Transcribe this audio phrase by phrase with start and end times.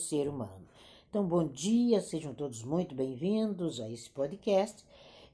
[0.00, 0.66] ser humano.
[1.08, 4.84] Então, bom dia, sejam todos muito bem-vindos a esse podcast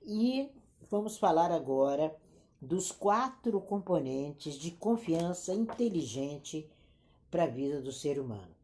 [0.04, 0.48] e
[0.90, 2.14] vamos falar agora
[2.60, 6.68] dos quatro componentes de confiança inteligente
[7.30, 8.54] para a vida do ser humano.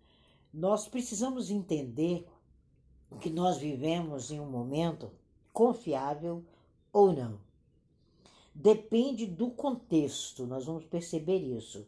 [0.53, 2.27] Nós precisamos entender
[3.21, 5.11] que nós vivemos em um momento
[5.53, 6.45] confiável
[6.93, 7.39] ou não.
[8.55, 11.87] Depende do contexto, nós vamos perceber isso.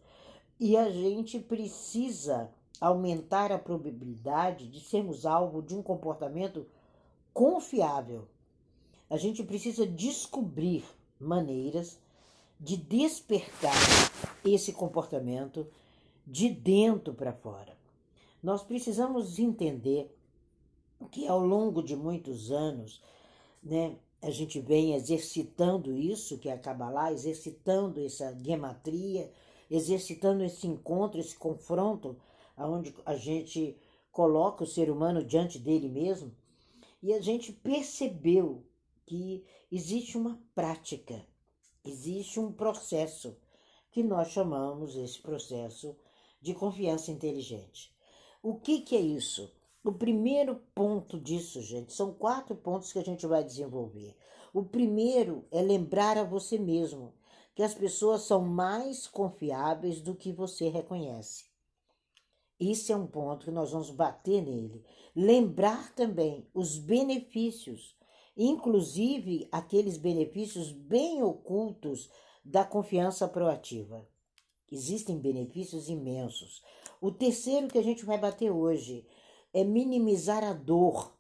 [0.61, 6.67] E a gente precisa aumentar a probabilidade de sermos alvo de um comportamento
[7.33, 8.29] confiável.
[9.09, 10.85] A gente precisa descobrir
[11.19, 11.99] maneiras
[12.59, 13.75] de despertar
[14.45, 15.67] esse comportamento
[16.27, 17.77] de dentro para fora.
[18.43, 20.15] Nós precisamos entender
[21.11, 23.03] que ao longo de muitos anos,
[23.63, 29.31] né, a gente vem exercitando isso, que é a Kabbalah, exercitando essa gematria,
[29.71, 32.17] exercitando esse encontro, esse confronto,
[32.57, 33.77] onde a gente
[34.11, 36.35] coloca o ser humano diante dele mesmo,
[37.03, 38.65] e a gente percebeu
[39.05, 41.27] que existe uma prática,
[41.85, 43.37] existe um processo
[43.91, 45.97] que nós chamamos esse processo
[46.41, 47.95] de confiança inteligente.
[48.43, 49.53] O que, que é isso?
[49.83, 54.17] O primeiro ponto disso, gente, são quatro pontos que a gente vai desenvolver.
[54.53, 57.13] O primeiro é lembrar a você mesmo
[57.55, 61.45] que as pessoas são mais confiáveis do que você reconhece.
[62.59, 64.85] Isso é um ponto que nós vamos bater nele.
[65.15, 67.97] Lembrar também os benefícios,
[68.37, 72.11] inclusive aqueles benefícios bem ocultos
[72.45, 74.07] da confiança proativa.
[74.71, 76.63] Existem benefícios imensos.
[77.01, 79.07] O terceiro que a gente vai bater hoje
[79.53, 81.17] é minimizar a dor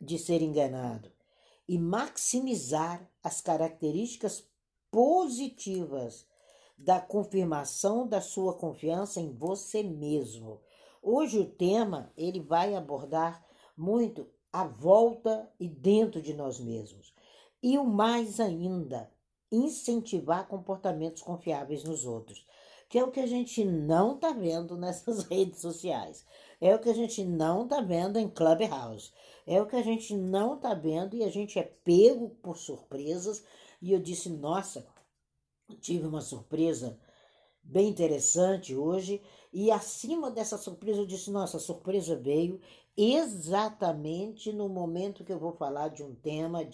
[0.00, 1.10] de ser enganado
[1.68, 4.46] e maximizar as características
[4.90, 6.26] positivas
[6.76, 10.60] da confirmação da sua confiança em você mesmo.
[11.02, 13.44] Hoje o tema ele vai abordar
[13.76, 17.14] muito a volta e dentro de nós mesmos.
[17.62, 19.10] E o mais ainda,
[19.50, 22.46] incentivar comportamentos confiáveis nos outros,
[22.88, 26.26] que é o que a gente não está vendo nessas redes sociais.
[26.60, 29.12] É o que a gente não está vendo em Clubhouse.
[29.46, 33.42] É o que a gente não está vendo e a gente é pego por surpresas.
[33.80, 34.86] E eu disse, nossa,
[35.80, 36.98] tive uma surpresa
[37.62, 39.22] bem interessante hoje.
[39.52, 42.60] E acima dessa surpresa, eu disse, nossa, a surpresa veio
[42.96, 46.68] exatamente no momento que eu vou falar de um tema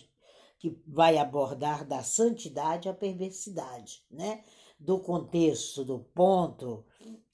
[0.59, 4.43] que vai abordar da santidade à perversidade, né?
[4.79, 6.85] Do contexto, do ponto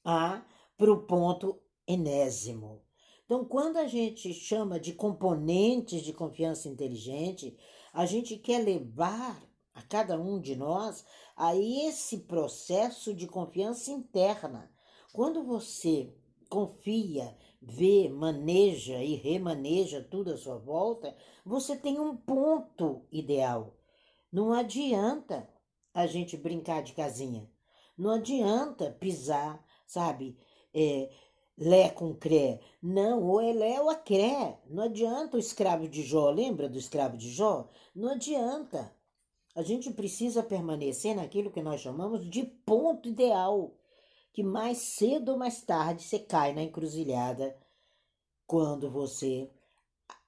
[0.04, 0.44] A
[0.76, 2.82] para o ponto enésimo.
[3.25, 7.56] Então, quando a gente chama de componentes de confiança inteligente,
[7.92, 9.42] a gente quer levar
[9.72, 11.04] a cada um de nós
[11.37, 14.71] a esse processo de confiança interna.
[15.12, 16.12] Quando você
[16.49, 23.77] confia, vê, maneja e remaneja tudo à sua volta, você tem um ponto ideal.
[24.33, 25.49] Não adianta
[25.93, 27.51] a gente brincar de casinha.
[27.97, 30.37] Não adianta pisar, sabe,
[30.75, 31.11] é,
[31.56, 32.61] Lé com cré.
[32.83, 34.59] Não, ou é Lé ou cré.
[34.69, 37.71] Não adianta o escravo de Jó, lembra do escravo de Jó?
[37.95, 38.93] Não adianta.
[39.54, 43.72] A gente precisa permanecer naquilo que nós chamamos de ponto ideal,
[44.32, 47.56] que mais cedo ou mais tarde você cai na encruzilhada
[48.47, 49.48] quando você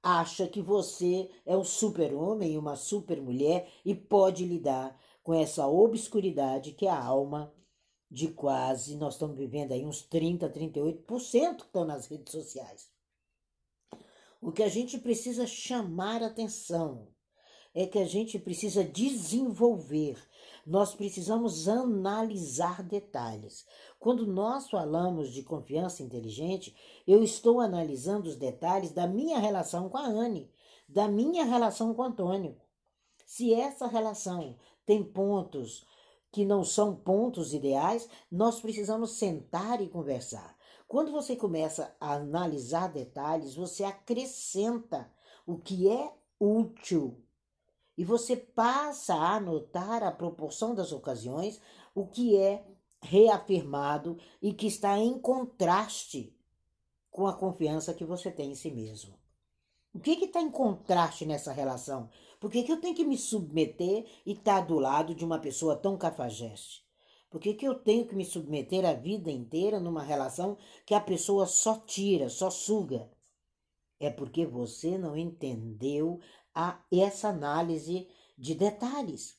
[0.00, 6.87] acha que você é um super-homem uma super-mulher e pode lidar com essa obscuridade que
[6.87, 7.53] é a alma
[8.08, 12.88] de quase, nós estamos vivendo aí uns 30, 38% que estão nas redes sociais.
[14.41, 17.08] O que a gente precisa chamar atenção
[17.76, 20.16] é que a gente precisa desenvolver,
[20.66, 23.66] nós precisamos analisar detalhes.
[24.00, 26.75] Quando nós falamos de confiança inteligente,
[27.06, 30.50] eu estou analisando os detalhes da minha relação com a Anne,
[30.88, 32.56] da minha relação com o Antônio.
[33.26, 34.56] Se essa relação
[34.87, 35.84] tem pontos
[36.32, 40.56] que não são pontos ideais, nós precisamos sentar e conversar.
[40.88, 45.12] Quando você começa a analisar detalhes, você acrescenta
[45.46, 47.22] o que é útil
[47.96, 51.60] e você passa a anotar a proporção das ocasiões,
[51.94, 52.64] o que é
[53.00, 56.34] reafirmado e que está em contraste
[57.10, 59.19] com a confiança que você tem em si mesmo.
[59.94, 62.10] O que está em contraste nessa relação?
[62.38, 65.38] Por que, que eu tenho que me submeter e estar tá do lado de uma
[65.38, 66.84] pessoa tão cafajeste?
[67.31, 71.00] Por que, que eu tenho que me submeter a vida inteira numa relação que a
[71.00, 73.10] pessoa só tira, só suga?
[73.98, 76.20] É porque você não entendeu
[76.56, 78.08] a, essa análise
[78.38, 79.38] de detalhes.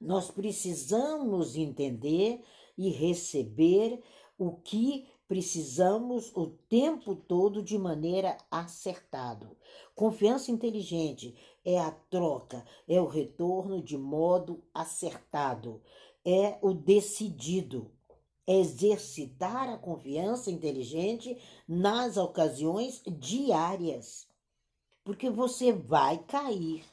[0.00, 2.42] Nós precisamos entender
[2.76, 4.02] e receber
[4.36, 9.56] o que precisamos o tempo todo de maneira acertado.
[9.94, 11.34] Confiança inteligente
[11.64, 15.82] é a troca, é o retorno de modo acertado,
[16.24, 17.92] é o decidido.
[18.48, 21.36] É exercitar a confiança inteligente
[21.66, 24.25] nas ocasiões diárias.
[25.06, 26.84] Porque você vai cair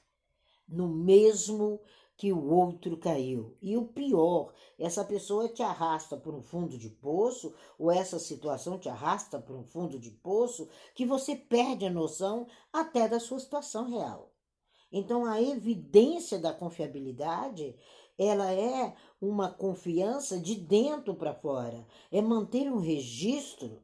[0.67, 1.81] no mesmo
[2.15, 3.57] que o outro caiu.
[3.59, 8.77] E o pior, essa pessoa te arrasta para um fundo de poço, ou essa situação
[8.77, 13.39] te arrasta para um fundo de poço, que você perde a noção até da sua
[13.39, 14.31] situação real.
[14.91, 17.75] Então, a evidência da confiabilidade,
[18.15, 23.81] ela é uma confiança de dentro para fora, é manter um registro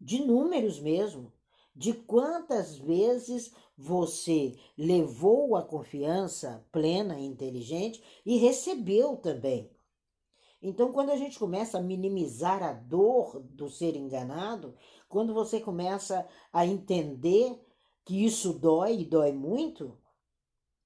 [0.00, 1.32] de números mesmo,
[1.74, 9.70] de quantas vezes você levou a confiança plena e inteligente e recebeu também.
[10.60, 14.76] Então, quando a gente começa a minimizar a dor do ser enganado,
[15.08, 17.60] quando você começa a entender
[18.04, 19.98] que isso dói e dói muito,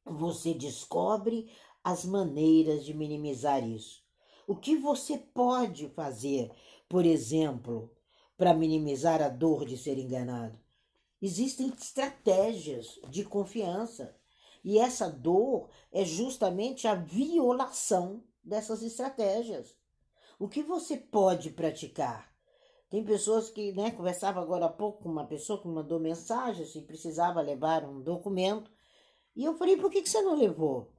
[0.05, 1.51] você descobre
[1.85, 4.03] as maneiras de minimizar isso.
[4.47, 6.51] O que você pode fazer,
[6.89, 7.91] por exemplo,
[8.37, 10.66] para minimizar a dor de ser enganado?
[11.21, 14.15] Existem estratégias de confiança.
[14.63, 19.77] E essa dor é justamente a violação dessas estratégias.
[20.39, 22.31] O que você pode praticar?
[22.91, 26.83] Tem pessoas que, né, conversava agora há pouco com uma pessoa que mandou mensagem se
[26.83, 28.71] precisava levar um documento.
[29.35, 30.93] E eu falei, por que, que você não levou?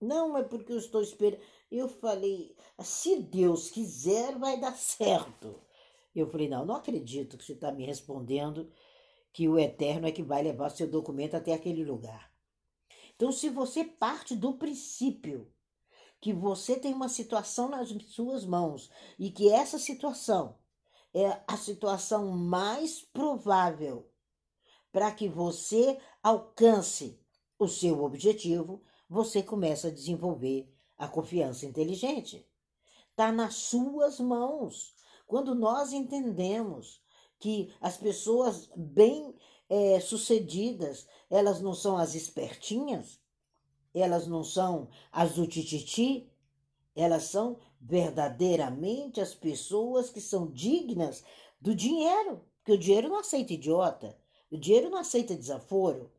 [0.00, 1.42] Não, é porque eu estou esperando.
[1.70, 5.60] Eu falei, se Deus quiser, vai dar certo.
[6.14, 8.70] Eu falei, não, não acredito que você está me respondendo
[9.34, 12.32] que o eterno é que vai levar seu documento até aquele lugar.
[13.16, 15.52] Então, se você parte do princípio
[16.20, 18.88] que você tem uma situação nas suas mãos
[19.18, 20.56] e que essa situação
[21.12, 24.08] é a situação mais provável
[24.92, 27.20] para que você alcance
[27.58, 32.48] o seu objetivo, você começa a desenvolver a confiança inteligente.
[33.10, 34.94] Está nas suas mãos.
[35.26, 37.03] Quando nós entendemos
[37.44, 39.34] que as pessoas bem
[39.68, 43.20] é, sucedidas, elas não são as espertinhas,
[43.92, 46.26] elas não são as do tititi,
[46.96, 51.22] elas são verdadeiramente as pessoas que são dignas
[51.60, 54.16] do dinheiro, porque o dinheiro não aceita idiota,
[54.50, 56.10] o dinheiro não aceita desaforo.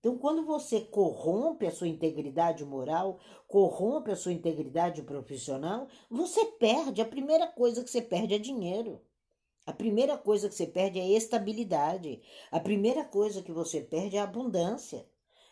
[0.00, 7.00] Então, quando você corrompe a sua integridade moral, corrompe a sua integridade profissional, você perde.
[7.00, 9.00] A primeira coisa que você perde é dinheiro.
[9.66, 12.22] A primeira coisa que você perde é a estabilidade.
[12.52, 15.04] A primeira coisa que você perde é a abundância.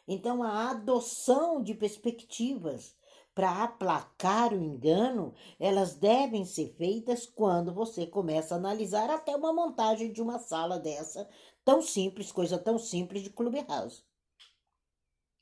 [0.06, 2.94] Então, a adoção de perspectivas
[3.34, 9.52] para aplacar o engano, elas devem ser feitas quando você começa a analisar até uma
[9.52, 11.28] montagem de uma sala dessa,
[11.64, 14.04] tão simples, coisa tão simples de Clubhouse.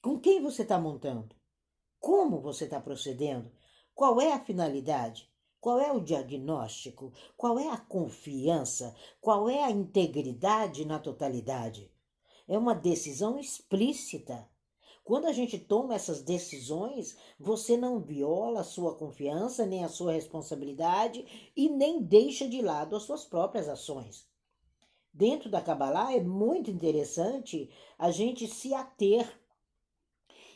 [0.00, 1.36] Com quem você está montando?
[2.00, 3.52] Como você está procedendo?
[3.94, 5.31] Qual é a finalidade?
[5.62, 7.12] Qual é o diagnóstico?
[7.36, 8.96] Qual é a confiança?
[9.20, 11.88] Qual é a integridade na totalidade?
[12.48, 14.50] É uma decisão explícita.
[15.04, 20.14] Quando a gente toma essas decisões, você não viola a sua confiança, nem a sua
[20.14, 24.26] responsabilidade e nem deixa de lado as suas próprias ações.
[25.14, 29.40] Dentro da Kabbalah é muito interessante a gente se ater.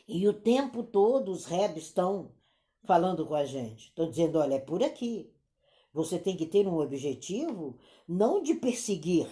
[0.05, 2.35] E o tempo todo os rebs estão
[2.83, 3.89] falando com a gente.
[3.89, 5.31] Estou dizendo, olha, é por aqui.
[5.93, 9.27] Você tem que ter um objetivo não de perseguir,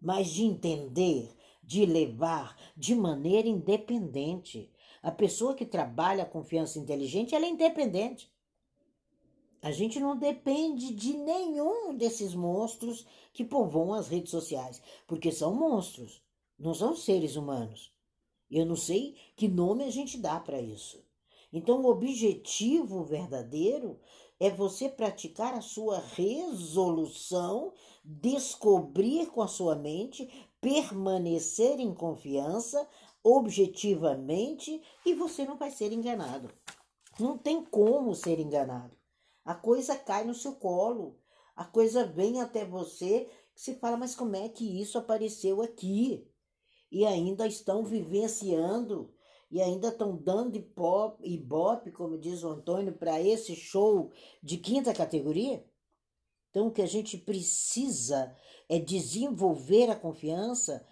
[0.00, 4.70] mas de entender, de levar de maneira independente.
[5.02, 8.32] A pessoa que trabalha a confiança inteligente, ela é independente.
[9.60, 15.54] A gente não depende de nenhum desses monstros que povoam as redes sociais, porque são
[15.54, 16.22] monstros,
[16.58, 17.92] não são seres humanos.
[18.50, 21.04] Eu não sei que nome a gente dá para isso.
[21.56, 23.98] Então, o objetivo verdadeiro
[24.38, 27.72] é você praticar a sua resolução,
[28.04, 30.28] descobrir com a sua mente,
[30.60, 32.86] permanecer em confiança,
[33.24, 36.50] objetivamente, e você não vai ser enganado.
[37.18, 38.94] Não tem como ser enganado.
[39.42, 41.18] A coisa cai no seu colo,
[41.56, 46.30] a coisa vem até você, você fala, mas como é que isso apareceu aqui?
[46.92, 49.15] E ainda estão vivenciando
[49.50, 54.10] e ainda estão dando ibope, como diz o Antônio, para esse show
[54.42, 55.64] de quinta categoria?
[56.50, 58.34] Então, o que a gente precisa
[58.68, 60.86] é desenvolver a confiança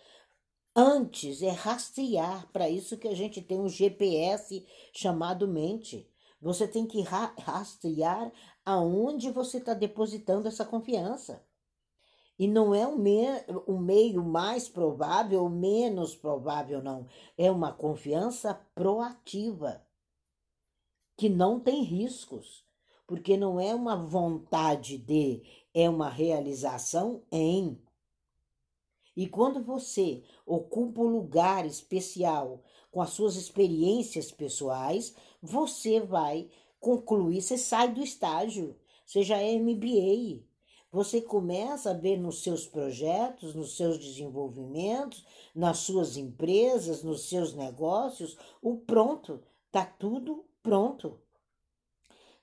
[0.77, 2.51] antes, é rastrear.
[2.53, 6.09] Para isso que a gente tem um GPS chamado mente.
[6.41, 8.31] Você tem que rastrear
[8.65, 11.43] aonde você está depositando essa confiança.
[12.39, 13.25] E não é um, me
[13.69, 17.07] um meio mais provável ou menos provável, não.
[17.39, 19.85] É uma confiança proativa,
[21.17, 22.65] que não tem riscos,
[23.07, 27.81] porque não é uma vontade de, é uma realização em.
[29.17, 36.51] E quando você ocupa um lugar especial com as suas experiências pessoais, você vai
[36.81, 38.77] concluir, você sai do estágio,
[39.07, 40.43] seja MBA.
[40.95, 47.53] Você começa a ver nos seus projetos, nos seus desenvolvimentos, nas suas empresas, nos seus
[47.53, 51.19] negócios, o pronto, tá tudo pronto.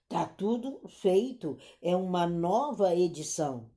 [0.09, 3.71] Tá tudo feito, é uma nova edição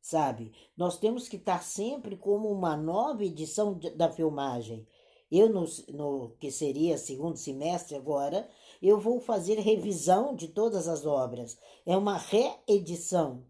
[0.00, 0.52] sabe?
[0.74, 4.88] Nós temos que estar sempre como uma nova edição da filmagem.
[5.30, 8.48] Eu, no, no que seria segundo semestre agora,
[8.80, 11.58] eu vou fazer revisão de todas as obras.
[11.84, 13.44] É uma reedição.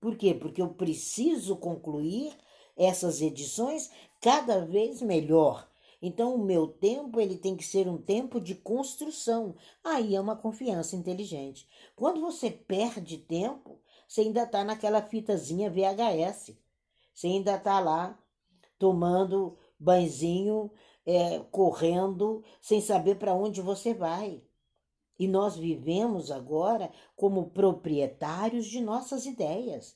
[0.00, 0.34] Por quê?
[0.34, 2.32] Porque eu preciso concluir
[2.76, 3.90] essas edições
[4.20, 5.68] cada vez melhor.
[6.02, 9.54] Então, o meu tempo ele tem que ser um tempo de construção.
[9.84, 11.68] Aí é uma confiança inteligente.
[11.94, 13.78] Quando você perde tempo,
[14.08, 16.56] você ainda está naquela fitazinha VHS.
[17.14, 18.18] Você ainda está lá
[18.78, 20.70] tomando banzinho,
[21.04, 24.42] é, correndo, sem saber para onde você vai.
[25.20, 29.94] E nós vivemos agora como proprietários de nossas ideias,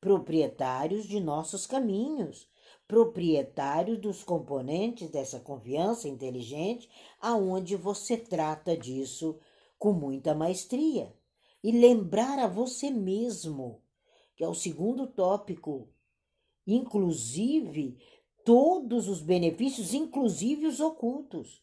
[0.00, 2.48] proprietários de nossos caminhos,
[2.88, 6.88] proprietários dos componentes dessa confiança inteligente,
[7.20, 9.38] aonde você trata disso
[9.78, 11.14] com muita maestria
[11.62, 13.82] e lembrar a você mesmo,
[14.34, 15.86] que é o segundo tópico,
[16.66, 17.98] inclusive
[18.42, 21.62] todos os benefícios, inclusive os ocultos.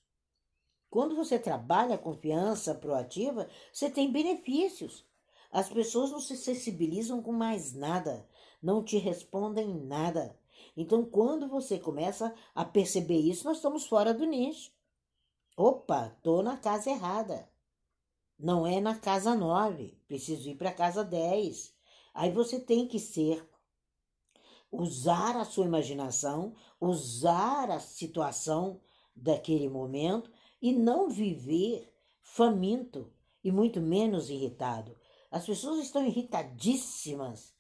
[0.90, 5.06] Quando você trabalha a confiança proativa, você tem benefícios.
[5.52, 8.28] As pessoas não se sensibilizam com mais nada,
[8.62, 10.38] não te respondem nada.
[10.76, 14.72] Então, quando você começa a perceber isso, nós estamos fora do nicho.
[15.56, 17.50] Opa, tô na casa errada.
[18.38, 21.74] Não é na casa 9, preciso ir para a casa 10.
[22.14, 23.48] Aí você tem que ser
[24.72, 28.80] usar a sua imaginação, usar a situação
[29.16, 30.32] daquele momento
[30.62, 33.12] e não viver faminto
[33.44, 34.96] e muito menos irritado.
[35.32, 37.54] As pessoas estão irritadíssimas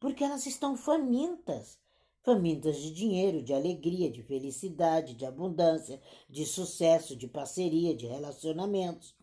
[0.00, 1.78] porque elas estão famintas
[2.28, 9.16] famintas de dinheiro, de alegria, de felicidade, de abundância, de sucesso, de parceria, de relacionamentos.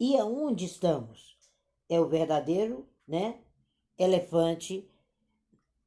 [0.00, 1.36] E aonde estamos?
[1.90, 3.38] É o verdadeiro, né,
[3.98, 4.90] elefante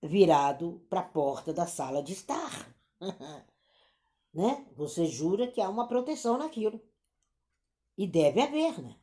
[0.04, 2.76] virado para a porta da sala de estar.
[4.36, 4.68] né?
[4.76, 6.80] Você jura que há uma proteção naquilo.
[7.98, 8.96] E deve haver, né?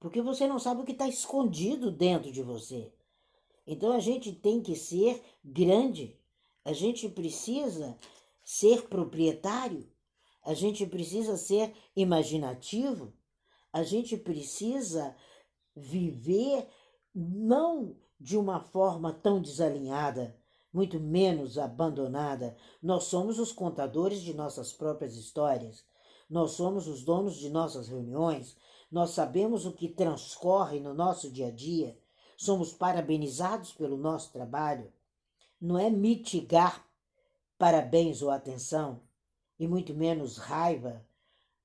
[0.00, 2.92] Porque você não sabe o que está escondido dentro de você.
[3.64, 6.18] Então a gente tem que ser grande.
[6.64, 7.96] A gente precisa
[8.42, 9.88] ser proprietário.
[10.42, 13.12] A gente precisa ser imaginativo
[13.72, 15.16] a gente precisa
[15.74, 16.68] viver
[17.14, 20.36] não de uma forma tão desalinhada,
[20.72, 22.56] muito menos abandonada.
[22.82, 25.84] Nós somos os contadores de nossas próprias histórias.
[26.28, 28.56] Nós somos os donos de nossas reuniões.
[28.90, 31.98] Nós sabemos o que transcorre no nosso dia a dia.
[32.36, 34.92] Somos parabenizados pelo nosso trabalho.
[35.60, 36.86] Não é mitigar
[37.58, 39.00] parabéns ou atenção,
[39.56, 41.04] e muito menos raiva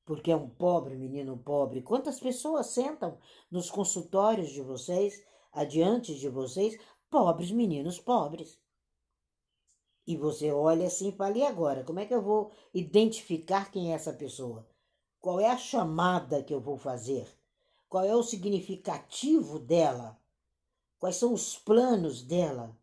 [0.07, 1.81] porque é um pobre menino pobre.
[1.81, 3.17] Quantas pessoas sentam
[3.51, 5.21] nos consultórios de vocês,
[5.51, 8.57] adiante de vocês, pobres meninos pobres?
[10.07, 11.83] E você olha assim e fala: e agora?
[11.83, 14.65] Como é que eu vou identificar quem é essa pessoa?
[15.19, 17.27] Qual é a chamada que eu vou fazer?
[17.89, 20.17] Qual é o significativo dela?
[20.97, 22.73] Quais são os planos dela?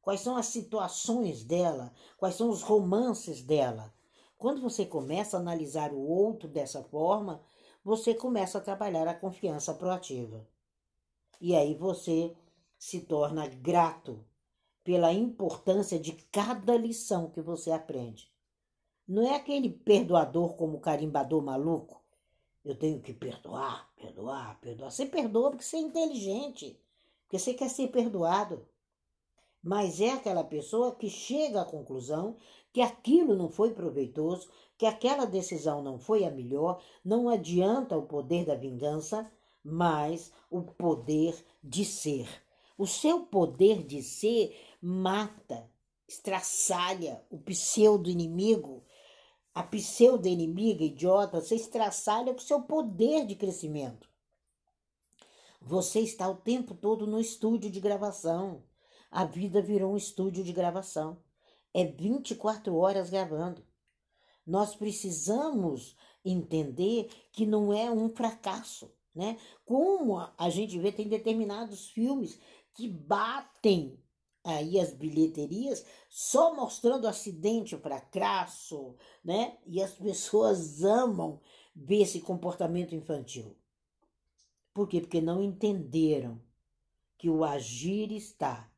[0.00, 1.92] Quais são as situações dela?
[2.16, 3.92] Quais são os romances dela?
[4.38, 7.42] Quando você começa a analisar o outro dessa forma,
[7.84, 10.46] você começa a trabalhar a confiança proativa.
[11.40, 12.36] E aí você
[12.78, 14.24] se torna grato
[14.88, 18.32] pela importância de cada lição que você aprende.
[19.06, 22.02] Não é aquele perdoador como carimbador maluco.
[22.64, 24.90] Eu tenho que perdoar, perdoar, perdoar.
[24.90, 26.80] Você perdoa porque você é inteligente,
[27.20, 28.66] porque você quer ser perdoado.
[29.62, 32.38] Mas é aquela pessoa que chega à conclusão
[32.72, 38.06] que aquilo não foi proveitoso, que aquela decisão não foi a melhor, não adianta o
[38.06, 39.30] poder da vingança,
[39.62, 42.26] mas o poder de ser.
[42.78, 45.70] O seu poder de ser mata,
[46.06, 48.84] estraçalha o pseudo-inimigo,
[49.54, 54.08] a pseudo-inimiga idiota, você estraçalha com seu poder de crescimento.
[55.60, 58.62] Você está o tempo todo no estúdio de gravação.
[59.10, 61.18] a vida virou um estúdio de gravação.
[61.72, 63.66] É 24 horas gravando.
[64.46, 69.38] Nós precisamos entender que não é um fracasso, né?
[69.64, 72.38] Como a gente vê, tem determinados filmes
[72.74, 73.98] que batem
[74.48, 79.58] aí as bilheterias só mostrando acidente para crasso, né?
[79.66, 81.38] E as pessoas amam
[81.74, 83.54] ver esse comportamento infantil.
[84.72, 85.00] Por quê?
[85.00, 86.40] Porque não entenderam
[87.18, 88.70] que o agir está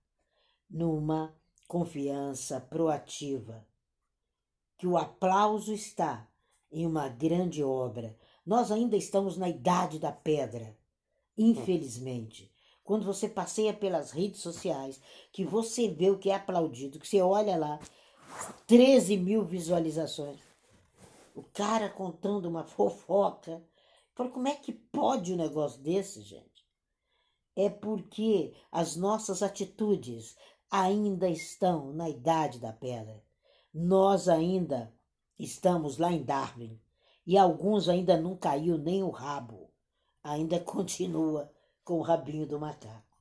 [0.69, 1.37] numa
[1.69, 3.65] confiança proativa,
[4.77, 6.29] que o aplauso está
[6.73, 8.19] em uma grande obra.
[8.45, 10.77] Nós ainda estamos na idade da pedra,
[11.37, 12.50] infelizmente.
[12.91, 17.23] Quando você passeia pelas redes sociais, que você vê o que é aplaudido, que você
[17.23, 17.79] olha lá,
[18.67, 20.41] 13 mil visualizações.
[21.33, 23.63] O cara contando uma fofoca.
[24.13, 26.67] Fala, como é que pode um negócio desse, gente?
[27.55, 30.37] É porque as nossas atitudes
[30.69, 33.23] ainda estão na idade da pedra.
[33.73, 34.93] Nós ainda
[35.39, 36.77] estamos lá em Darwin
[37.25, 39.71] e alguns ainda não caiu nem o rabo.
[40.25, 41.49] Ainda continua
[41.91, 43.19] com o rabinho do macaco.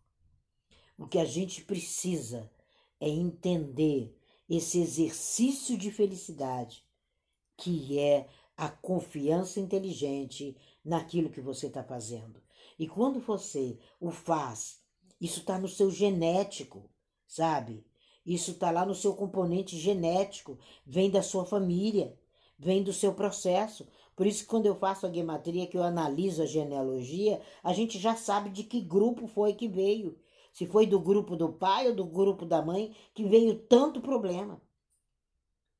[0.95, 2.51] O que a gente precisa
[2.99, 4.15] é entender
[4.47, 6.85] esse exercício de felicidade
[7.57, 12.43] que é a confiança inteligente naquilo que você está fazendo.
[12.77, 14.83] E quando você o faz,
[15.19, 16.91] isso está no seu genético,
[17.25, 17.83] sabe?
[18.23, 22.15] Isso está lá no seu componente genético, vem da sua família,
[22.55, 23.87] vem do seu processo.
[24.19, 28.17] Por isso, quando eu faço a gematria, que eu analiso a genealogia, a gente já
[28.17, 30.19] sabe de que grupo foi que veio.
[30.51, 34.61] Se foi do grupo do pai ou do grupo da mãe que veio tanto problema.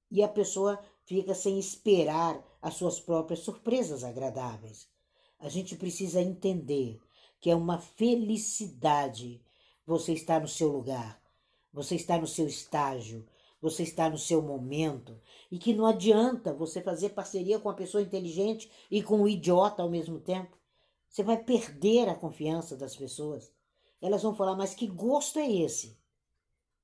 [0.10, 4.88] E a pessoa fica sem esperar as suas próprias surpresas agradáveis.
[5.38, 6.98] A gente precisa entender
[7.41, 9.43] que é uma felicidade
[9.86, 11.22] você estar no seu lugar,
[11.74, 13.27] você estar no seu estágio,
[13.62, 15.20] você está no seu momento
[15.51, 19.82] e que não adianta você fazer parceria com a pessoa inteligente e com o idiota
[19.82, 20.58] ao mesmo tempo.
[21.10, 23.52] Você vai perder a confiança das pessoas.
[24.02, 26.00] Elas vão falar, mas que gosto é esse?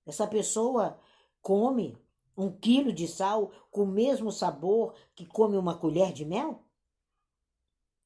[0.06, 1.00] Essa pessoa
[1.42, 1.98] come
[2.38, 6.64] um quilo de sal com o mesmo sabor que come uma colher de mel?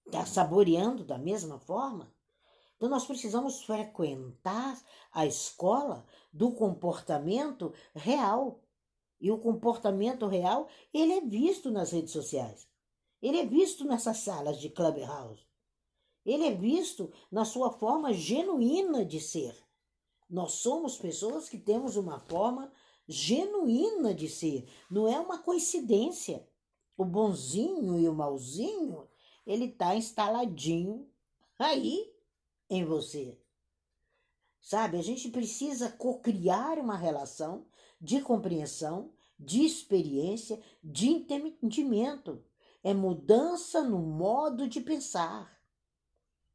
[0.06, 2.12] Está saboreando da mesma forma?
[2.80, 8.64] Então, nós precisamos frequentar a escola do comportamento real.
[9.20, 12.70] E o comportamento real, ele é visto nas redes sociais.
[13.22, 15.46] Ele é visto nessas salas de clubhouse.
[16.26, 19.54] Ele é visto na sua forma genuína de ser.
[20.30, 22.72] Nós somos pessoas que temos uma forma
[23.06, 26.48] genuína de ser, não é uma coincidência.
[26.96, 29.06] O bonzinho e o malzinho,
[29.46, 31.10] ele está instaladinho
[31.58, 32.14] aí
[32.70, 33.38] em você.
[34.62, 37.66] Sabe, a gente precisa cocriar uma relação
[38.00, 42.44] de compreensão, de experiência, de entendimento.
[42.84, 45.60] É mudança no modo de pensar.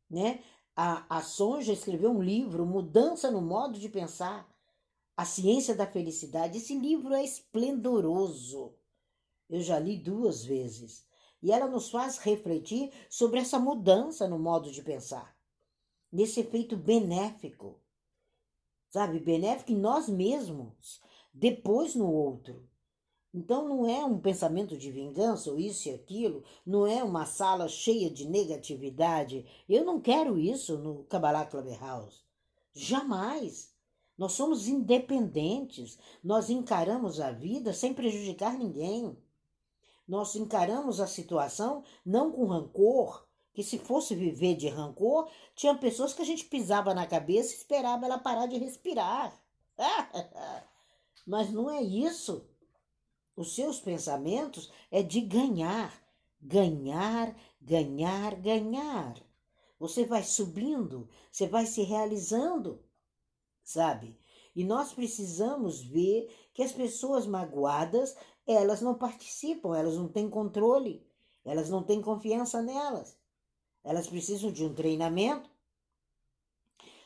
[0.09, 0.42] Né?
[0.77, 4.48] A, a Sonja escreveu um livro, Mudança no Modo de Pensar.
[5.16, 6.59] A Ciência da Felicidade.
[6.59, 8.74] Esse livro é esplendoroso.
[9.48, 11.07] Eu já li duas vezes.
[11.42, 15.34] E ela nos faz refletir sobre essa mudança no modo de pensar,
[16.14, 17.81] nesse efeito benéfico,
[18.88, 19.18] sabe?
[19.18, 22.62] Benéfico em nós mesmos, depois no outro.
[23.35, 27.66] Então não é um pensamento de vingança ou isso e aquilo, não é uma sala
[27.66, 29.44] cheia de negatividade.
[29.68, 32.22] Eu não quero isso no Kabbalah Clubhouse.
[32.72, 33.74] Jamais.
[34.16, 39.18] Nós somos independentes, nós encaramos a vida sem prejudicar ninguém.
[40.07, 43.23] Nós encaramos a situação não com rancor,
[43.55, 47.57] que se fosse viver de rancor, tinha pessoas que a gente pisava na cabeça e
[47.57, 49.33] esperava ela parar de respirar.
[51.27, 52.47] Mas não é isso.
[53.35, 55.93] Os seus pensamentos é de ganhar,
[56.38, 59.14] ganhar, ganhar, ganhar.
[59.79, 62.85] Você vai subindo, você vai se realizando
[63.64, 64.17] sabe?
[64.55, 68.14] E nós precisamos ver que as pessoas magoadas,
[68.47, 71.05] elas não participam, elas não têm controle,
[71.45, 73.17] elas não têm confiança nelas.
[73.85, 75.51] Elas precisam de um treinamento,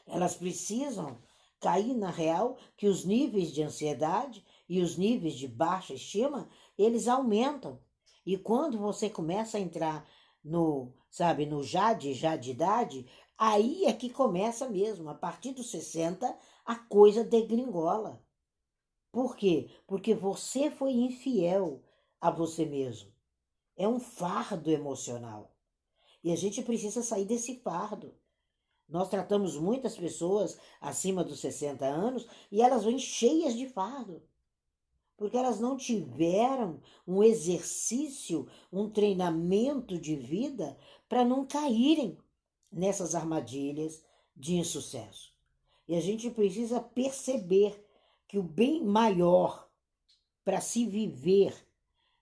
[0.06, 1.18] elas precisam
[1.60, 7.08] cair na real que os níveis de ansiedade e os níveis de baixa estima, eles
[7.08, 7.80] aumentam.
[8.24, 10.08] E quando você começa a entrar
[10.42, 13.06] no, sabe, no já de já de idade,
[13.38, 15.08] Aí é que começa mesmo.
[15.08, 16.36] A partir dos 60,
[16.66, 18.20] a coisa degringola.
[19.12, 19.70] Por quê?
[19.86, 21.80] Porque você foi infiel
[22.20, 23.12] a você mesmo.
[23.76, 25.56] É um fardo emocional.
[26.28, 28.12] E a gente precisa sair desse fardo.
[28.86, 34.22] Nós tratamos muitas pessoas acima dos 60 anos e elas vêm cheias de fardo.
[35.16, 40.76] Porque elas não tiveram um exercício, um treinamento de vida
[41.08, 42.18] para não caírem
[42.70, 44.04] nessas armadilhas
[44.36, 45.32] de insucesso.
[45.88, 47.82] E a gente precisa perceber
[48.26, 49.66] que o bem maior
[50.44, 51.54] para se viver,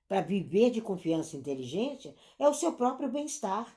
[0.07, 3.75] para viver de confiança inteligente, é o seu próprio bem-estar.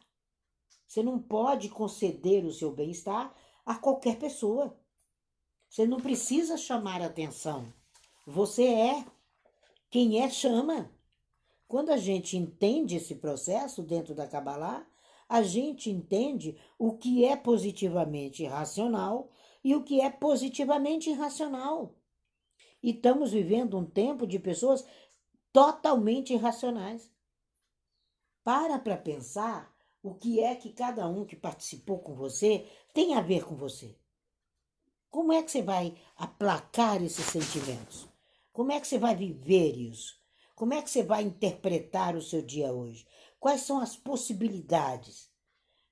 [0.89, 3.31] Você não pode conceder o seu bem-estar
[3.63, 4.75] a qualquer pessoa.
[5.69, 7.71] Você não precisa chamar atenção.
[8.25, 9.05] Você é.
[9.91, 10.91] Quem é, chama.
[11.67, 14.83] Quando a gente entende esse processo dentro da Kabbalah,
[15.29, 19.29] a gente entende o que é positivamente racional
[19.63, 21.93] e o que é positivamente irracional.
[22.81, 24.83] E estamos vivendo um tempo de pessoas
[25.53, 27.11] totalmente irracionais.
[28.43, 29.71] Para para pensar
[30.01, 33.97] o que é que cada um que participou com você tem a ver com você.
[35.09, 38.07] Como é que você vai aplacar esses sentimentos?
[38.53, 40.19] Como é que você vai viver isso?
[40.55, 43.07] Como é que você vai interpretar o seu dia hoje?
[43.39, 45.29] Quais são as possibilidades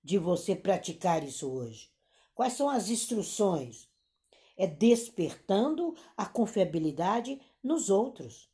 [0.03, 1.89] de você praticar isso hoje?
[2.35, 3.89] Quais são as instruções?
[4.55, 8.51] É despertando a confiabilidade nos outros.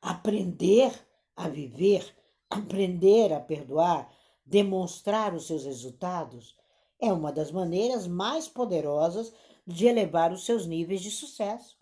[0.00, 0.92] Aprender
[1.34, 2.14] a viver
[2.54, 4.12] Aprender a perdoar,
[4.46, 6.56] demonstrar os seus resultados,
[7.00, 9.32] é uma das maneiras mais poderosas
[9.66, 11.76] de elevar os seus níveis de sucesso.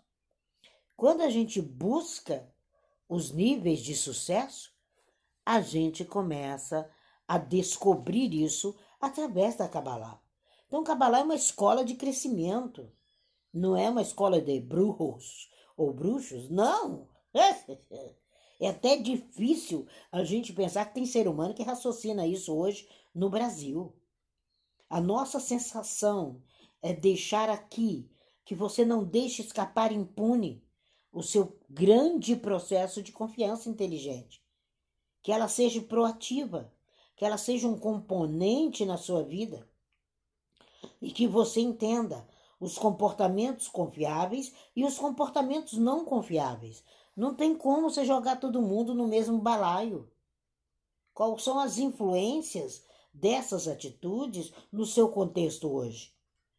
[0.95, 2.51] Quando a gente busca
[3.07, 4.73] os níveis de sucesso,
[5.45, 6.89] a gente começa
[7.27, 10.19] a descobrir isso através da Kabbalah.
[10.67, 12.91] Então, Kabbalah é uma escola de crescimento,
[13.53, 17.07] não é uma escola de bruxos ou bruxos, não.
[18.59, 23.29] É até difícil a gente pensar que tem ser humano que raciocina isso hoje no
[23.29, 23.93] Brasil.
[24.89, 26.41] A nossa sensação
[26.81, 28.09] é deixar aqui
[28.45, 30.63] que você não deixe escapar impune
[31.11, 34.43] o seu grande processo de confiança inteligente.
[35.21, 36.73] Que ela seja proativa,
[37.15, 39.67] que ela seja um componente na sua vida
[41.01, 42.27] e que você entenda
[42.59, 46.83] os comportamentos confiáveis e os comportamentos não confiáveis.
[47.15, 50.09] Não tem como você jogar todo mundo no mesmo balaio.
[51.13, 56.11] Quais são as influências dessas atitudes no seu contexto hoje?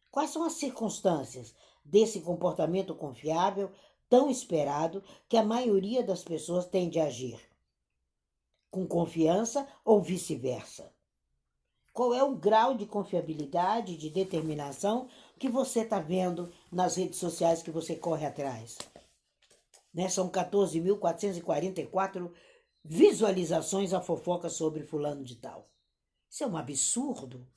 [0.09, 3.69] Quais são as circunstâncias desse comportamento confiável
[4.09, 7.37] tão esperado que a maioria das pessoas tende a agir?
[8.71, 10.89] Com confiança ou vice-versa?
[11.91, 17.61] Qual é o grau de confiabilidade, de determinação que você está vendo nas redes sociais
[17.61, 18.77] que você corre atrás?
[19.95, 20.07] Né?
[20.09, 22.31] São 14.444
[22.83, 25.69] visualizações a fofoca sobre fulano de tal.
[26.29, 27.47] Isso é um absurdo.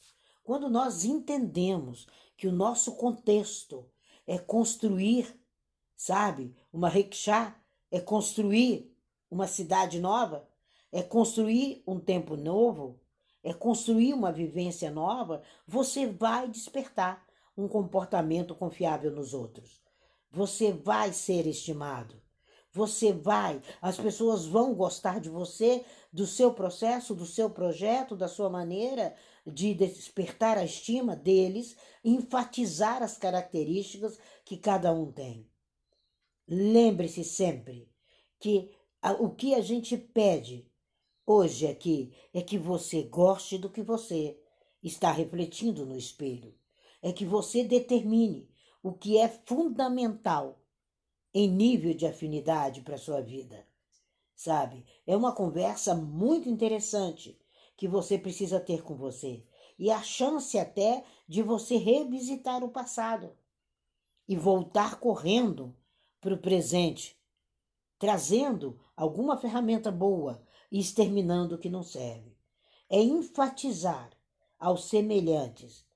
[0.44, 3.90] Quando nós entendemos que o nosso contexto
[4.26, 5.36] é construir,
[5.96, 7.52] sabe, uma rickshaw,
[7.90, 8.94] é construir
[9.30, 10.48] uma cidade nova,
[10.92, 13.00] é construir um tempo novo,
[13.42, 19.82] é construir uma vivência nova, você vai despertar um comportamento confiável nos outros.
[20.30, 22.22] Você vai ser estimado.
[22.78, 28.28] Você vai, as pessoas vão gostar de você, do seu processo, do seu projeto, da
[28.28, 35.50] sua maneira de despertar a estima deles, enfatizar as características que cada um tem.
[36.46, 37.90] Lembre-se sempre
[38.38, 38.70] que
[39.18, 40.70] o que a gente pede
[41.26, 44.38] hoje aqui é que você goste do que você
[44.80, 46.54] está refletindo no espelho.
[47.02, 48.48] É que você determine
[48.80, 50.60] o que é fundamental
[51.32, 53.66] em nível de afinidade para sua vida.
[54.34, 54.84] Sabe?
[55.06, 57.38] É uma conversa muito interessante
[57.76, 59.44] que você precisa ter com você
[59.78, 63.36] e a chance até de você revisitar o passado
[64.26, 65.74] e voltar correndo
[66.20, 67.16] para o presente,
[67.98, 72.36] trazendo alguma ferramenta boa e exterminando o que não serve.
[72.90, 74.10] É enfatizar
[74.58, 75.86] aos semelhantes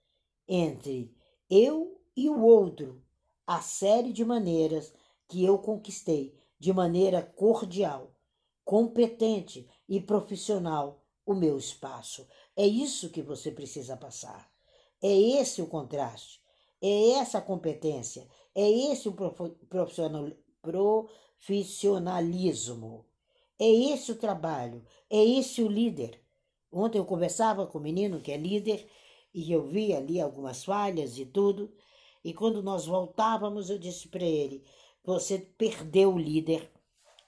[0.46, 1.14] entre
[1.50, 3.02] eu e o outro
[3.46, 4.94] a série de maneiras
[5.32, 8.14] que eu conquistei de maneira cordial,
[8.62, 12.28] competente e profissional o meu espaço.
[12.54, 14.52] É isso que você precisa passar.
[15.00, 16.38] É esse o contraste,
[16.82, 23.06] é essa a competência, é esse o profissional, profissionalismo,
[23.58, 26.22] é esse o trabalho, é esse o líder.
[26.70, 28.86] Ontem eu conversava com o um menino que é líder
[29.32, 31.72] e eu vi ali algumas falhas e tudo.
[32.22, 34.62] E quando nós voltávamos, eu disse para ele:
[35.04, 36.70] você perdeu o líder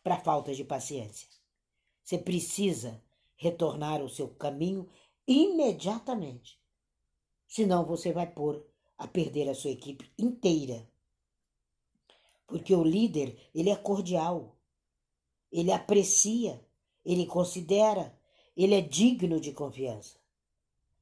[0.02, 1.28] para falta de paciência.
[2.02, 3.02] Você precisa
[3.36, 4.88] retornar ao seu caminho
[5.26, 6.60] imediatamente.
[7.48, 8.64] Senão você vai pôr
[8.96, 10.88] a perder a sua equipe inteira.
[12.46, 14.56] Porque o líder, ele é cordial.
[15.50, 16.64] Ele aprecia,
[17.04, 18.16] ele considera,
[18.56, 20.18] ele é digno de confiança.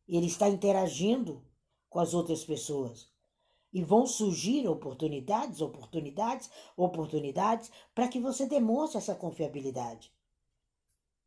[0.08, 1.44] Ele está interagindo
[1.88, 3.11] com as outras pessoas.
[3.72, 10.12] E vão surgir oportunidades, oportunidades, oportunidades para que você demonstre essa confiabilidade.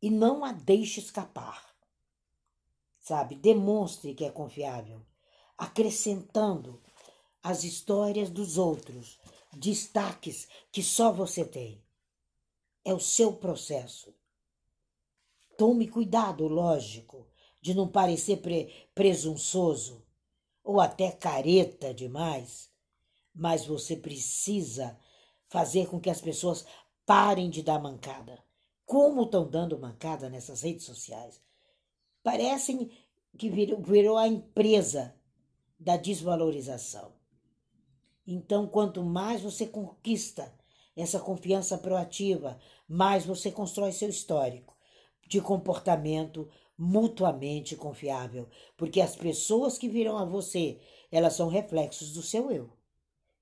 [0.00, 1.74] E não a deixe escapar.
[3.00, 3.34] Sabe?
[3.34, 5.04] Demonstre que é confiável,
[5.58, 6.80] acrescentando
[7.42, 9.18] as histórias dos outros,
[9.52, 11.82] destaques que só você tem.
[12.84, 14.14] É o seu processo.
[15.56, 17.26] Tome cuidado, lógico,
[17.60, 20.05] de não parecer pre presunçoso
[20.66, 22.68] ou até careta demais,
[23.32, 24.98] mas você precisa
[25.46, 26.66] fazer com que as pessoas
[27.06, 28.42] parem de dar mancada.
[28.84, 31.40] Como estão dando mancada nessas redes sociais?
[32.20, 32.90] Parecem
[33.38, 35.14] que virou, virou a empresa
[35.78, 37.12] da desvalorização.
[38.26, 40.52] Então, quanto mais você conquista
[40.96, 44.76] essa confiança proativa, mais você constrói seu histórico
[45.28, 46.48] de comportamento
[46.78, 50.78] mutuamente confiável, porque as pessoas que virão a você,
[51.10, 52.70] elas são reflexos do seu eu.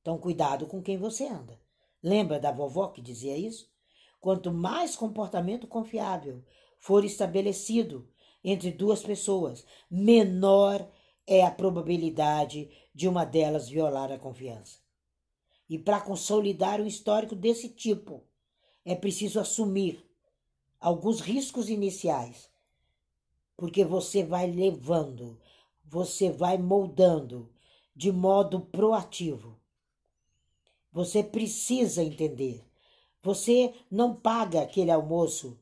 [0.00, 1.60] Então, cuidado com quem você anda.
[2.02, 3.72] Lembra da vovó que dizia isso?
[4.20, 6.44] Quanto mais comportamento confiável
[6.78, 8.08] for estabelecido
[8.42, 10.86] entre duas pessoas, menor
[11.26, 14.78] é a probabilidade de uma delas violar a confiança.
[15.68, 18.22] E para consolidar um histórico desse tipo,
[18.84, 20.04] é preciso assumir
[20.78, 22.50] alguns riscos iniciais
[23.56, 25.38] porque você vai levando,
[25.84, 27.50] você vai moldando
[27.94, 29.58] de modo proativo.
[30.92, 32.64] Você precisa entender.
[33.22, 35.58] Você não paga aquele almoço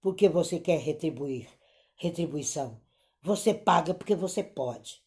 [0.00, 1.48] porque você quer retribuir,
[1.96, 2.80] retribuição.
[3.22, 5.02] Você paga porque você pode.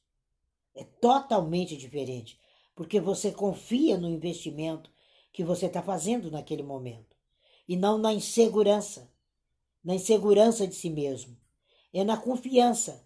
[0.76, 2.40] É totalmente diferente,
[2.76, 4.92] porque você confia no investimento
[5.32, 7.16] que você está fazendo naquele momento
[7.68, 9.12] e não na insegurança,
[9.84, 11.38] na insegurança de si mesmo.
[11.93, 13.04] É na confiança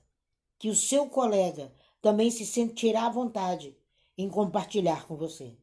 [0.59, 3.77] que o seu colega também se sentirá à vontade
[4.17, 5.57] em compartilhar com você.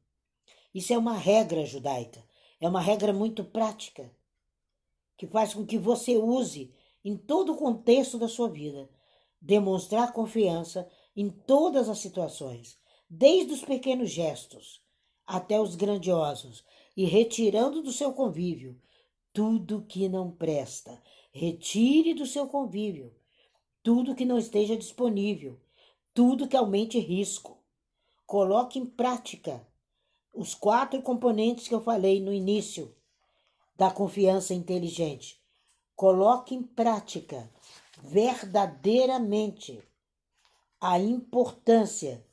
[0.74, 2.24] Isso é uma regra judaica,
[2.60, 4.10] é uma regra muito prática,
[5.16, 6.72] que faz com que você use
[7.04, 8.88] em todo o contexto da sua vida
[9.40, 12.78] demonstrar confiança em todas as situações,
[13.08, 14.82] desde os pequenos gestos
[15.26, 16.64] até os grandiosos,
[16.96, 18.80] e retirando do seu convívio
[19.32, 21.00] tudo que não presta
[21.32, 23.14] Retire do seu convívio
[23.82, 25.58] tudo que não esteja disponível,
[26.12, 27.58] tudo que aumente risco.
[28.26, 29.66] Coloque em prática
[30.32, 32.94] os quatro componentes que eu falei no início
[33.76, 35.40] da confiança inteligente.
[35.96, 37.50] Coloque em prática
[38.02, 39.82] verdadeiramente
[40.80, 42.26] a importância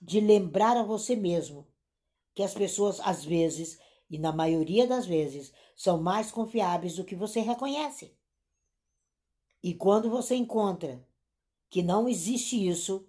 [0.00, 1.66] de lembrar a você mesmo
[2.34, 7.14] que as pessoas, às vezes, e na maioria das vezes, são mais confiáveis do que
[7.14, 8.18] você reconhece.
[9.62, 11.04] E quando você encontra
[11.68, 13.06] que não existe isso,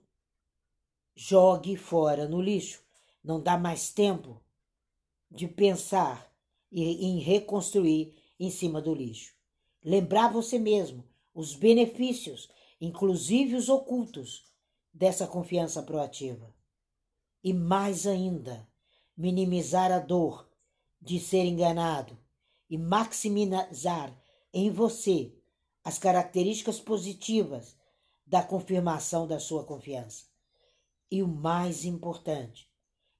[1.15, 2.83] jogue fora no lixo.
[3.23, 4.41] Não dá mais tempo
[5.29, 6.31] de pensar
[6.71, 9.33] em reconstruir em cima do lixo.
[9.83, 14.51] Lembrar você mesmo os benefícios, inclusive os ocultos,
[14.93, 16.53] dessa confiança proativa.
[17.43, 18.67] E mais ainda,
[19.15, 20.49] minimizar a dor
[21.01, 22.17] de ser enganado
[22.69, 24.15] e maximizar
[24.53, 25.33] em você
[25.83, 27.75] as características positivas
[28.25, 30.25] da confirmação da sua confiança.
[31.09, 32.69] E o mais importante,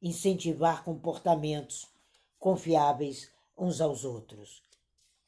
[0.02, 1.88] incentivar comportamentos
[2.39, 4.63] confiáveis uns aos outros.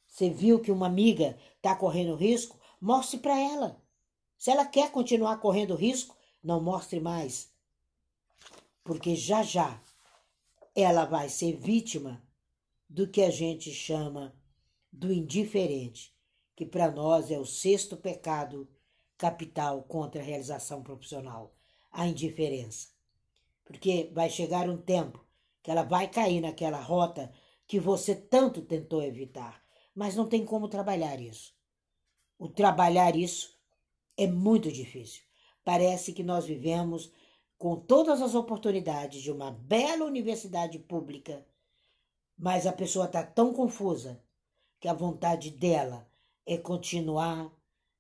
[0.07, 2.59] Você viu que uma amiga está correndo risco?
[2.79, 3.81] Mostre para ela.
[4.37, 7.51] Se ela quer continuar correndo risco, não mostre mais.
[8.83, 9.81] Porque já já
[10.75, 12.21] ela vai ser vítima
[12.89, 14.35] do que a gente chama
[14.91, 16.12] do indiferente
[16.55, 18.67] que para nós é o sexto pecado
[19.17, 21.53] capital contra a realização profissional,
[21.91, 22.89] a indiferença.
[23.63, 25.23] Porque vai chegar um tempo
[25.61, 27.31] que ela vai cair naquela rota
[27.65, 29.63] que você tanto tentou evitar,
[29.95, 31.53] mas não tem como trabalhar isso.
[32.37, 33.57] O trabalhar isso
[34.17, 35.23] é muito difícil.
[35.63, 37.11] Parece que nós vivemos
[37.57, 41.45] com todas as oportunidades de uma bela universidade pública,
[42.37, 44.21] mas a pessoa está tão confusa
[44.79, 46.05] que a vontade dela
[46.45, 47.51] é continuar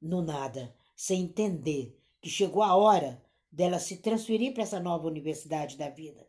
[0.01, 5.77] no nada, sem entender que chegou a hora dela se transferir para essa nova universidade
[5.77, 6.27] da vida,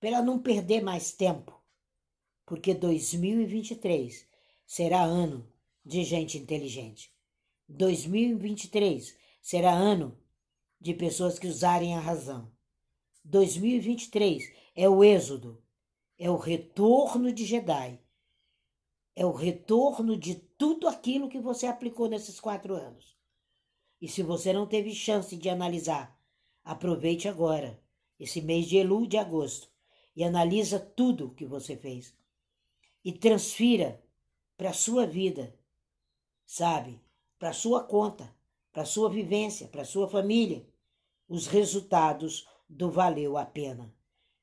[0.00, 1.60] para ela não perder mais tempo,
[2.46, 4.26] porque 2023
[4.66, 5.46] será ano
[5.84, 7.12] de gente inteligente.
[7.68, 10.18] 2023 será ano
[10.80, 12.50] de pessoas que usarem a razão.
[13.24, 14.42] 2023
[14.74, 15.62] é o êxodo,
[16.18, 18.00] é o retorno de Jedi,
[19.14, 23.16] é o retorno de tudo aquilo que você aplicou nesses quatro anos.
[24.00, 26.18] E se você não teve chance de analisar,
[26.64, 27.80] aproveite agora,
[28.18, 29.70] esse mês de Elu de agosto,
[30.14, 32.14] e analisa tudo que você fez.
[33.04, 34.02] E transfira
[34.56, 35.54] para a sua vida,
[36.44, 37.00] sabe?
[37.38, 38.34] Para a sua conta,
[38.72, 40.66] para a sua vivência, para a sua família,
[41.28, 43.94] os resultados do valeu a pena.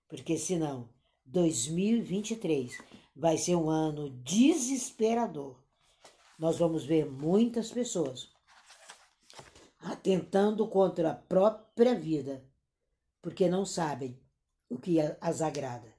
[0.07, 0.89] Porque senão,
[1.25, 2.77] 2023
[3.19, 5.59] vai ser um ano desesperador.
[6.37, 8.33] Nós vamos ver muitas pessoas
[9.81, 12.43] atentando contra a própria vida,
[13.21, 14.17] porque não sabem
[14.69, 15.93] o que as agrada.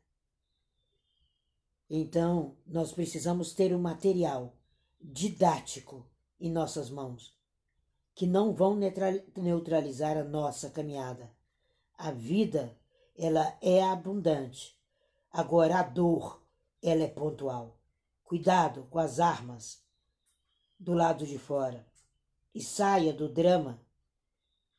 [1.88, 4.56] Então, nós precisamos ter um material
[5.00, 6.06] didático
[6.38, 7.36] em nossas mãos,
[8.14, 8.78] que não vão
[9.36, 11.30] neutralizar a nossa caminhada.
[11.98, 12.78] A vida,
[13.16, 14.78] ela é abundante.
[15.30, 16.39] Agora a dor,
[16.82, 17.78] ela é pontual.
[18.24, 19.82] Cuidado com as armas
[20.78, 21.86] do lado de fora
[22.54, 23.80] e saia do drama,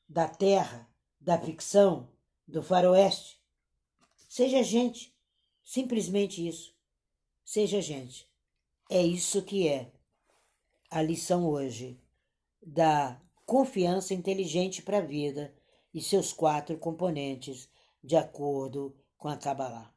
[0.08, 2.10] da terra, da ficção,
[2.48, 3.42] do faroeste.
[4.28, 5.16] Seja gente,
[5.64, 6.76] simplesmente isso.
[7.44, 8.30] Seja gente.
[8.90, 9.92] É isso que é
[10.90, 12.02] a lição hoje
[12.62, 15.54] da confiança inteligente para a vida
[15.94, 17.70] e seus quatro componentes,
[18.04, 19.94] de acordo com a Kabbalah.